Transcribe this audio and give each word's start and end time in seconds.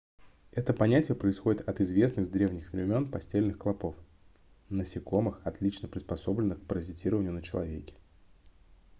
это 0.53 0.73
понятие 0.73 1.15
происходит 1.15 1.69
от 1.69 1.79
известных 1.79 2.25
с 2.25 2.29
древних 2.29 2.71
времен 2.71 3.11
постельных 3.11 3.59
клопов 3.59 3.95
насекомых 4.67 5.39
отлично 5.45 5.87
приспособленных 5.87 6.57
к 6.59 6.65
паразитированию 6.65 7.33
на 7.33 7.43
человеке 7.43 7.93